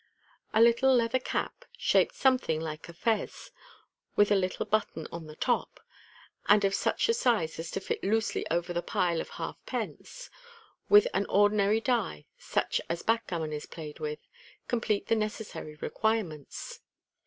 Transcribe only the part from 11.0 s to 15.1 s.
an ordinary die, such as backgammon is played with, complete